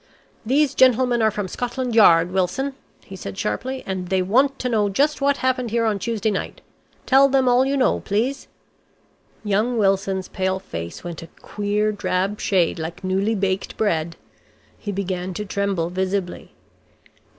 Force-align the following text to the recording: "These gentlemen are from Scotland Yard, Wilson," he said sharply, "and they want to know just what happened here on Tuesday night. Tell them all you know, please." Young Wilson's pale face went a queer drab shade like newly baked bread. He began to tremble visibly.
"These 0.43 0.73
gentlemen 0.73 1.21
are 1.21 1.29
from 1.29 1.47
Scotland 1.47 1.93
Yard, 1.93 2.31
Wilson," 2.31 2.73
he 3.05 3.15
said 3.15 3.37
sharply, 3.37 3.83
"and 3.85 4.07
they 4.07 4.23
want 4.23 4.57
to 4.57 4.67
know 4.67 4.89
just 4.89 5.21
what 5.21 5.37
happened 5.37 5.69
here 5.69 5.85
on 5.85 5.99
Tuesday 5.99 6.31
night. 6.31 6.59
Tell 7.05 7.29
them 7.29 7.47
all 7.47 7.67
you 7.67 7.77
know, 7.77 7.99
please." 7.99 8.47
Young 9.43 9.77
Wilson's 9.77 10.27
pale 10.27 10.57
face 10.57 11.03
went 11.03 11.21
a 11.21 11.27
queer 11.39 11.91
drab 11.91 12.39
shade 12.41 12.79
like 12.79 13.03
newly 13.03 13.35
baked 13.35 13.77
bread. 13.77 14.15
He 14.75 14.91
began 14.91 15.35
to 15.35 15.45
tremble 15.45 15.91
visibly. 15.91 16.53